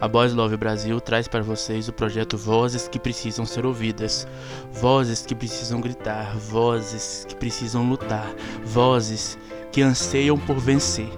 [0.00, 4.28] A Boys Love Brasil traz para vocês o projeto Vozes que Precisam Ser Ouvidas.
[4.72, 8.32] Vozes que precisam gritar, vozes que precisam lutar,
[8.64, 9.36] vozes
[9.72, 11.08] que anseiam por vencer.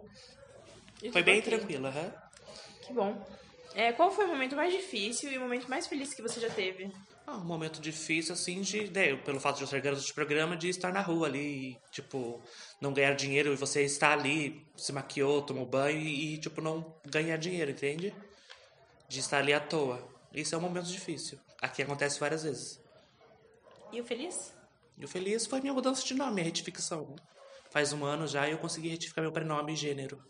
[1.02, 2.13] E Foi bem aham.
[2.85, 3.25] Que bom.
[3.73, 6.49] É, qual foi o momento mais difícil e o momento mais feliz que você já
[6.49, 6.91] teve?
[7.25, 10.58] Ah, um momento difícil, assim, de, né, pelo fato de eu ser garoto de programa,
[10.58, 12.41] de estar na rua ali, e, tipo,
[12.81, 17.38] não ganhar dinheiro, e você está ali, se maquiou, tomou banho, e, tipo, não ganhar
[17.38, 18.13] dinheiro, entende?
[19.08, 20.05] De estar ali à toa.
[20.33, 21.39] Isso é um momento difícil.
[21.61, 22.81] Aqui acontece várias vezes.
[23.91, 24.53] E o feliz?
[24.97, 27.15] E o feliz foi minha mudança de nome, minha retificação.
[27.69, 30.23] Faz um ano já e eu consegui retificar meu prenome e gênero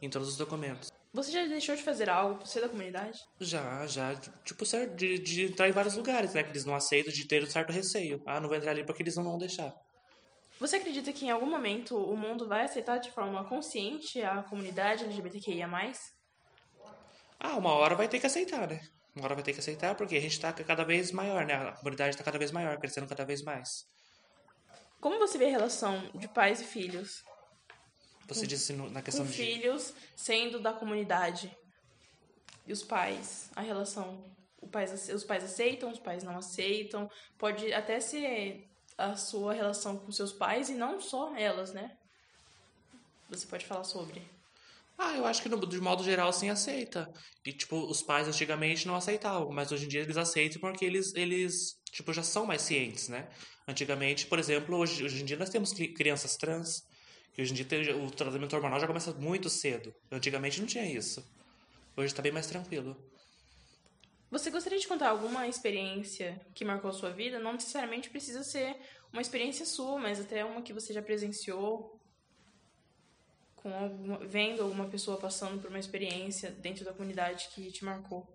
[0.00, 0.90] em todos os documentos.
[1.12, 3.18] Você já deixou de fazer algo por ser da comunidade?
[3.40, 4.14] Já, já,
[4.44, 6.42] tipo, certo, de, de entrar em vários lugares, né?
[6.42, 8.22] Que eles não aceitam, de ter um certo receio.
[8.26, 9.74] Ah, não vou entrar ali porque eles não vão deixar.
[10.60, 15.04] Você acredita que em algum momento o mundo vai aceitar de forma consciente a comunidade
[15.04, 15.68] LGBTQIA+.
[17.40, 18.80] Ah, uma hora vai ter que aceitar, né?
[19.18, 21.54] Uma hora vai ter que aceitar porque a gente tá cada vez maior, né?
[21.54, 23.84] A comunidade tá cada vez maior, crescendo cada vez mais.
[25.00, 27.24] Como você vê a relação de pais e filhos?
[28.28, 29.36] Você disse no- na questão Com de.
[29.36, 31.50] filhos sendo da comunidade.
[32.64, 34.24] E os pais, a relação.
[34.60, 37.10] O pais os pais aceitam, os pais não aceitam.
[37.38, 41.96] Pode até ser a sua relação com seus pais e não só elas, né?
[43.30, 44.22] Você pode falar sobre.
[44.98, 47.08] Ah, eu acho que no, de modo geral sim aceita.
[47.46, 51.14] E tipo, os pais antigamente não aceitavam, mas hoje em dia eles aceitam porque eles,
[51.14, 53.28] eles tipo, já são mais cientes, né?
[53.66, 56.82] Antigamente, por exemplo, hoje, hoje em dia nós temos cri- crianças trans,
[57.32, 59.94] que hoje em dia tem- o tratamento hormonal já começa muito cedo.
[60.10, 61.22] Antigamente não tinha isso.
[61.96, 62.96] Hoje tá bem mais tranquilo.
[64.30, 67.38] Você gostaria de contar alguma experiência que marcou sua vida?
[67.38, 68.76] Não necessariamente precisa ser
[69.12, 71.97] uma experiência sua, mas até uma que você já presenciou
[73.62, 78.26] com alguma, vendo alguma pessoa passando por uma experiência dentro da comunidade que te marcou.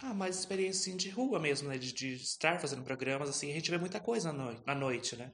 [0.00, 1.76] Ah, mais experiência assim, de rua mesmo, né?
[1.76, 5.16] De, de estar fazendo programas, assim, a gente vê muita coisa na noite, na noite
[5.16, 5.32] né?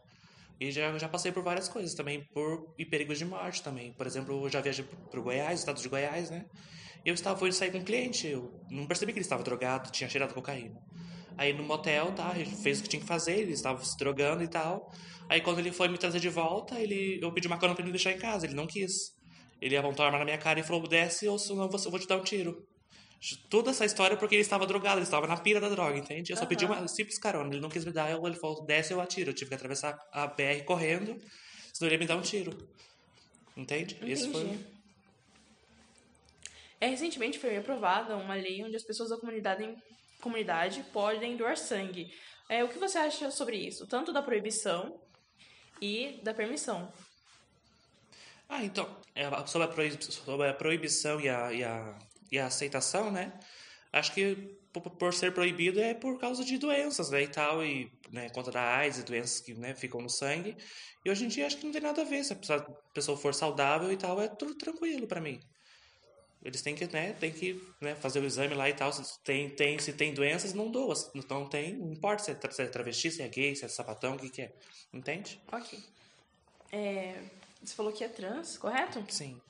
[0.59, 3.93] E já, já passei por várias coisas também, por e perigos de morte também.
[3.93, 6.47] Por exemplo, eu já viajei pro Goiás, estado de Goiás, né?
[7.05, 10.09] Eu estava, fui sair com um cliente, eu não percebi que ele estava drogado, tinha
[10.09, 10.81] cheirado cocaína.
[11.37, 14.43] Aí no motel, tá, ele fez o que tinha que fazer, ele estava se drogando
[14.43, 14.93] e tal.
[15.29, 17.91] Aí quando ele foi me trazer de volta, ele, eu pedi uma cana pra ele
[17.91, 19.15] me deixar em casa, ele não quis.
[19.61, 22.07] Ele apontou a arma na minha cara e falou, desce ou senão eu vou te
[22.07, 22.67] dar um tiro.
[23.49, 26.31] Toda essa história porque ele estava drogado, ele estava na pira da droga, entende?
[26.31, 28.93] Eu só pedi uma simples carona, ele não quis me dar, eu, ele falou, desce
[28.93, 29.31] eu atiro.
[29.31, 31.17] Eu tive que atravessar a BR correndo,
[31.73, 32.69] senão ele ia me dar um tiro.
[33.57, 33.97] Entende?
[34.03, 34.59] Esse foi.
[36.81, 39.75] É, recentemente foi aprovada uma lei onde as pessoas da comunidade,
[40.21, 42.13] comunidade podem doar sangue.
[42.49, 43.87] É, o que você acha sobre isso?
[43.87, 45.01] Tanto da proibição
[45.81, 46.93] e da permissão.
[48.49, 51.99] Ah, então, é, sobre, a proibi- sobre a proibição e a, e, a,
[52.31, 53.33] e a aceitação, né?
[53.93, 58.29] Acho que por, ser proibido é por causa de doenças, né, e tal, e né,
[58.31, 60.57] contra a AIDS e doenças que né, ficam no sangue.
[61.05, 62.37] E hoje em dia acho que não tem nada a ver, se a
[62.93, 65.41] pessoa, for saudável e tal, é tudo tranquilo pra mim.
[66.45, 68.93] Eles têm que, né, tem que né, fazer o exame lá e tal.
[68.93, 70.95] Se tem, tem, se tem doenças, não doa.
[70.95, 73.65] Se não tem, não importa se é, tra- se é travesti, se é gay, se
[73.65, 74.53] é sapatão, o que, que é.
[74.93, 75.41] Entende?
[75.51, 75.79] Ok.
[76.71, 77.23] É,
[77.63, 79.03] você falou que é trans, correto?
[79.09, 79.41] Sim.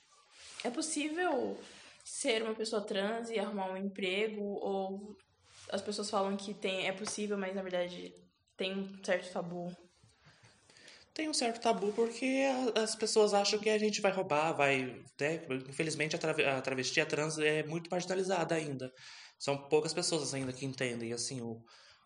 [0.63, 1.59] É possível
[2.05, 4.43] ser uma pessoa trans e arrumar um emprego?
[4.43, 5.17] Ou
[5.71, 8.15] as pessoas falam que tem, é possível, mas na verdade
[8.57, 9.75] tem um certo tabu?
[11.15, 12.43] Tem um certo tabu porque
[12.75, 15.01] as pessoas acham que a gente vai roubar, vai.
[15.21, 15.47] Né?
[15.69, 18.93] Infelizmente, a, trave- a travesti, a trans é muito marginalizada ainda.
[19.39, 21.63] São poucas pessoas ainda que entendem assim o,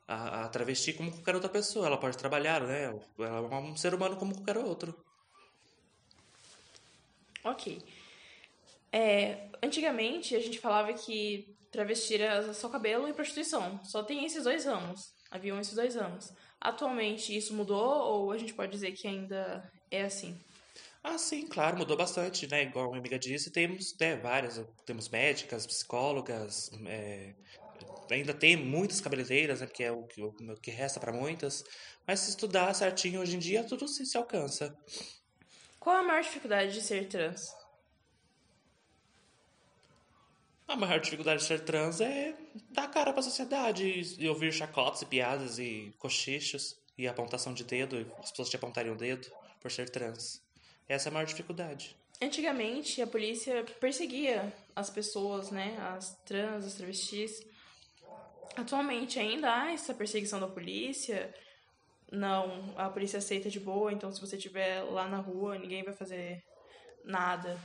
[0.06, 1.86] a, a travesti como qualquer outra pessoa.
[1.86, 2.92] Ela pode trabalhar, né?
[3.18, 4.94] Ela é um ser humano como qualquer outro.
[7.42, 7.82] Ok.
[8.92, 13.82] É, antigamente a gente falava que travesti era só cabelo e prostituição.
[13.84, 15.16] Só tem esses dois ramos.
[15.30, 16.32] Haviam esses dois ramos.
[16.60, 20.38] Atualmente isso mudou ou a gente pode dizer que ainda é assim?
[21.02, 22.64] Ah, sim, claro, mudou bastante, né?
[22.64, 24.60] Igual a minha amiga disse, temos né, várias.
[24.84, 27.34] Temos médicas, psicólogas, é,
[28.10, 29.66] ainda tem muitas cabeleireiras, né?
[29.66, 31.64] Porque é o que, o que resta para muitas.
[32.06, 34.76] Mas se estudar certinho hoje em dia, tudo se, se alcança.
[35.78, 37.54] Qual a maior dificuldade de ser trans?
[40.68, 42.36] A maior dificuldade de ser trans é
[42.70, 47.64] dar cara pra sociedade e, e ouvir chacotes e piadas e cochichos e apontação de
[47.64, 49.26] dedo, e as pessoas te apontarem o dedo
[49.62, 50.42] por ser trans.
[50.86, 51.96] Essa é a maior dificuldade.
[52.20, 55.74] Antigamente a polícia perseguia as pessoas, né?
[55.96, 57.46] As trans, as travestis.
[58.54, 61.32] Atualmente ainda há essa perseguição da polícia.
[62.12, 65.94] Não, a polícia aceita de boa, então se você estiver lá na rua, ninguém vai
[65.94, 66.42] fazer
[67.04, 67.58] nada.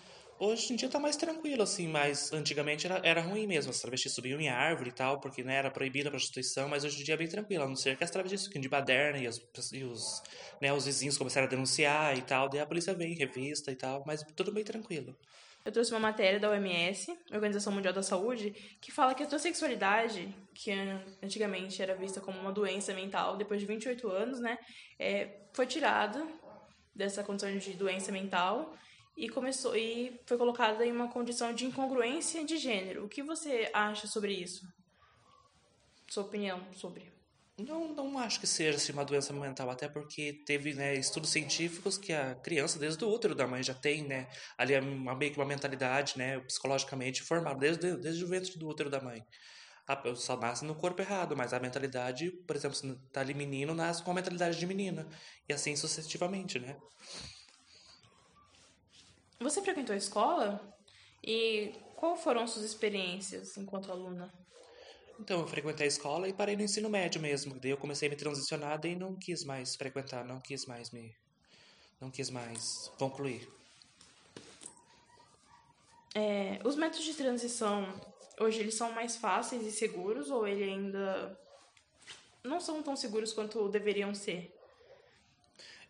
[0.46, 3.72] Hoje em dia tá mais tranquilo, assim, mas antigamente era, era ruim mesmo.
[3.72, 7.00] As travestis subiam em árvore e tal, porque né, era proibida a prostituição, mas hoje
[7.00, 9.26] em dia é bem tranquilo, a não ser que as travestis fiquem de baderna e,
[9.26, 9.42] as,
[9.72, 10.22] e os,
[10.60, 14.04] né, os vizinhos começaram a denunciar e tal, daí a polícia vem, revista e tal,
[14.06, 15.16] mas tudo bem tranquilo.
[15.64, 18.52] Eu trouxe uma matéria da OMS, Organização Mundial da Saúde,
[18.82, 20.72] que fala que a transexualidade, que
[21.24, 24.58] antigamente era vista como uma doença mental, depois de 28 anos, né,
[25.00, 26.28] é, foi tirada
[26.94, 28.76] dessa condição de doença mental
[29.16, 33.06] e começou e foi colocada em uma condição de incongruência de gênero.
[33.06, 34.66] O que você acha sobre isso?
[36.10, 37.14] Sua opinião sobre?
[37.58, 42.00] Não, não acho que seja assim, uma doença mental, até porque teve né, estudos científicos
[42.00, 44.28] que a criança, desde o útero da mãe, já tem né,
[44.58, 48.90] ali uma, meio que uma mentalidade né, psicologicamente formada, desde, desde o ventre do útero
[48.90, 49.24] da mãe.
[49.88, 53.76] A, só nasce no corpo errado, mas a mentalidade, por exemplo, se tá ali menino,
[53.76, 55.08] nasce com a mentalidade de menina.
[55.48, 56.76] E assim sucessivamente, né?
[59.44, 60.60] Você frequentou a escola?
[61.24, 64.34] E qual foram suas experiências enquanto aluna?
[65.20, 67.60] Então, eu frequentei a escola e parei no ensino médio mesmo.
[67.60, 71.16] Daí eu comecei a me transicionar e não quis mais frequentar, não quis mais me.
[72.02, 73.48] Não quis mais concluir.
[76.16, 78.00] É, os métodos de transição,
[78.40, 81.40] hoje eles são mais fáceis e seguros ou ele ainda
[82.44, 84.53] não são tão seguros quanto deveriam ser?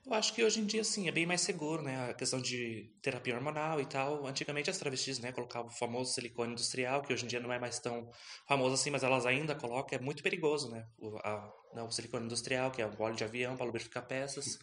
[0.06, 2.10] Eu acho que hoje em dia, sim, é bem mais seguro, né?
[2.10, 4.28] A questão de terapia hormonal e tal.
[4.28, 7.58] Antigamente as travestis, né, colocavam o famoso silicone industrial, que hoje em dia não é
[7.58, 8.10] mais tão
[8.46, 9.98] famoso assim, mas elas ainda colocam.
[9.98, 10.86] É muito perigoso, né?
[11.00, 14.60] O, a, né, o silicone industrial, que é um óleo de avião para lubrificar peças.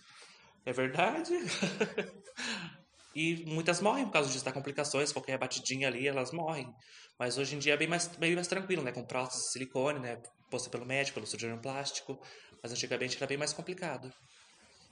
[0.67, 1.33] É verdade.
[3.17, 6.71] e muitas morrem por causa disso, dá complicações, qualquer batidinha ali, elas morrem.
[7.19, 8.93] Mas hoje em dia é bem mais, bem mais tranquilo, né?
[8.93, 10.21] Com prótese de silicone, né?
[10.51, 12.21] Posta pelo médico, pelo cirurgião plástico.
[12.63, 14.13] Mas antigamente era bem mais complicado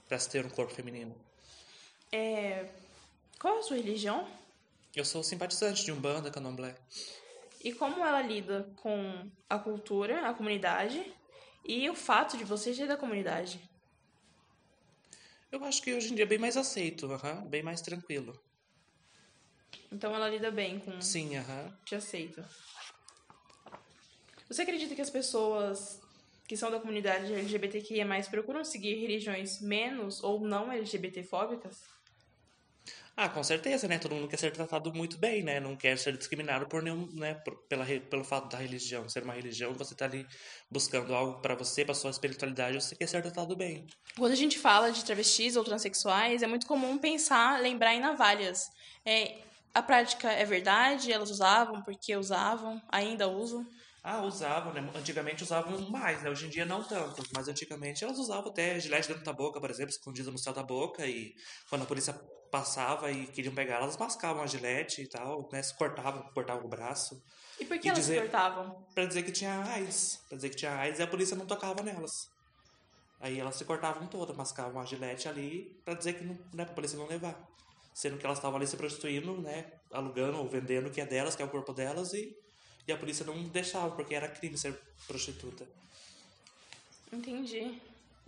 [0.09, 1.15] para se ter um corpo feminino.
[2.11, 2.67] É,
[3.39, 4.27] qual é a sua religião?
[4.95, 6.75] Eu sou simpatizante de Umbanda, Candomblé.
[7.63, 11.13] E como ela lida com a cultura, a comunidade
[11.63, 13.61] e o fato de você ser da comunidade?
[15.51, 18.39] Eu acho que hoje em dia é bem mais aceito, uhum, bem mais tranquilo.
[19.91, 20.99] Então ela lida bem com.
[21.01, 21.65] Sim, aham.
[21.65, 21.73] Uhum.
[21.85, 22.49] Te aceita.
[24.47, 26.01] Você acredita que as pessoas
[26.49, 31.83] que são da comunidade LGBTQIA+, procuram seguir religiões menos ou não LGBTfóbicas?
[33.15, 33.99] Ah, com certeza, né?
[33.99, 35.59] Todo mundo quer ser tratado muito bem, né?
[35.59, 37.35] Não quer ser discriminado por nenhum, né?
[37.35, 40.25] Por, pela, pelo fato da religião ser uma religião, você tá ali
[40.71, 43.85] buscando algo para você, para sua espiritualidade, você quer ser tratado bem.
[44.17, 48.71] Quando a gente fala de travestis ou transexuais, é muito comum pensar, lembrar em navalhas.
[49.05, 49.37] É,
[49.71, 51.13] a prática é verdade?
[51.13, 51.83] Elas usavam?
[51.83, 52.81] Por que usavam?
[52.89, 53.67] Ainda usam?
[54.03, 54.89] Ah, usavam, né?
[54.95, 56.29] Antigamente usavam mais, né?
[56.29, 57.23] Hoje em dia não tanto.
[57.35, 60.63] Mas antigamente elas usavam até gilete dentro da boca, por exemplo, escondida no céu da
[60.63, 61.05] boca.
[61.05, 61.33] E
[61.69, 62.13] quando a polícia
[62.51, 65.61] passava e queriam pegar, elas mascavam a gilete e tal, né?
[65.61, 67.21] Se cortavam, cortavam o braço.
[67.59, 68.87] E por que e elas dizer, cortavam?
[68.93, 70.17] Pra dizer que tinha AIDS.
[70.27, 72.29] Pra dizer que tinha AIDS e a polícia não tocava nelas.
[73.19, 76.73] Aí elas se cortavam todas, mascavam a gilete ali pra dizer que não, né, pra
[76.73, 77.37] polícia não levar.
[77.93, 79.69] Sendo que elas estavam ali se prostituindo, né?
[79.91, 82.33] Alugando ou vendendo o que é delas, que é o corpo delas e
[82.89, 84.73] e a polícia não deixava, porque era crime ser
[85.05, 85.65] prostituta.
[87.13, 87.79] Entendi.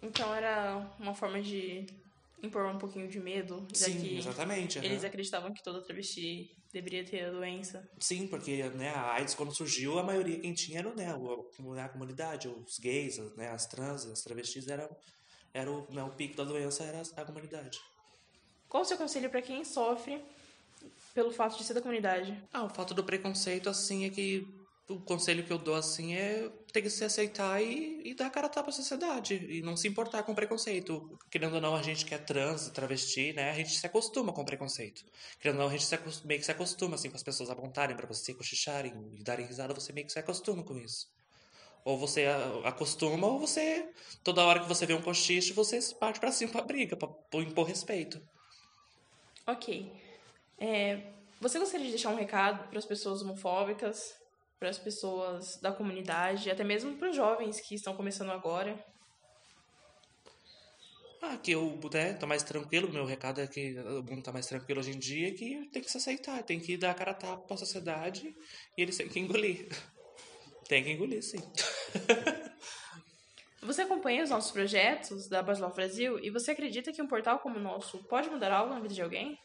[0.01, 1.87] Então era uma forma de
[2.43, 3.67] impor um pouquinho de medo.
[3.73, 4.77] Sim, exatamente.
[4.79, 7.87] Eles acreditavam que toda travesti deveria ter a doença.
[7.99, 11.11] Sim, porque né, a AIDS, quando surgiu, a maioria quem tinha era né,
[11.83, 14.89] a comunidade, os gays, né, as trans, as travestis eram,
[15.53, 17.79] era o, né, o pico da doença era a comunidade.
[18.69, 20.23] Qual o seu conselho para quem sofre
[21.13, 22.41] pelo fato de ser da comunidade?
[22.53, 24.45] Ah, o fato do preconceito, assim, é que
[24.91, 28.47] o conselho que eu dou, assim, é ter que se aceitar e, e dar cara
[28.47, 29.35] a tapa à sociedade.
[29.49, 31.17] E não se importar com preconceito.
[31.29, 33.51] Querendo ou não, a gente que é trans, travesti, né?
[33.51, 35.03] A gente se acostuma com preconceito.
[35.39, 37.95] Querendo ou não, a gente se, meio que se acostuma, assim, com as pessoas apontarem
[37.95, 41.07] para você, cochicharem e darem risada, você meio que se acostuma com isso.
[41.83, 42.27] Ou você
[42.63, 43.89] acostuma, ou você,
[44.23, 47.09] toda hora que você vê um cochicho, você parte para cima pra briga, pra
[47.41, 48.21] impor respeito.
[49.47, 49.91] Ok.
[50.61, 51.01] É,
[51.39, 54.13] você gostaria de deixar um recado para as pessoas homofóbicas,
[54.59, 58.77] para as pessoas da comunidade, até mesmo para os jovens que estão começando agora?
[61.19, 64.45] Ah, que eu né, tô mais tranquilo, meu recado é que o mundo tá mais
[64.45, 67.15] tranquilo hoje em dia, que tem que se aceitar, tem que dar a cara a
[67.15, 68.35] tapa pra sociedade
[68.77, 69.67] e eles têm que engolir.
[70.69, 71.39] tem que engolir, sim.
[73.63, 77.57] Você acompanha os nossos projetos da Baslau Brasil e você acredita que um portal como
[77.57, 79.37] o nosso pode mudar algo na vida de alguém?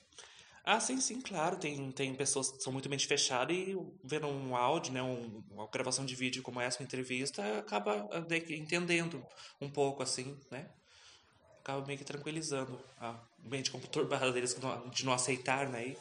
[0.66, 1.56] Ah, sim, sim, claro.
[1.56, 5.68] Tem, tem pessoas que são muito mente fechada e vendo um áudio, né, um, uma
[5.68, 9.24] gravação de vídeo como essa, uma entrevista, acaba né, entendendo
[9.60, 10.68] um pouco, assim, né?
[11.60, 14.56] Acaba meio que tranquilizando a mente conturbada deles
[14.92, 15.94] de não aceitar, né?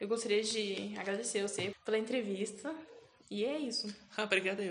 [0.00, 2.74] Eu gostaria de agradecer você pela entrevista.
[3.30, 3.94] E é isso.
[4.16, 4.68] Ah, obrigada eu.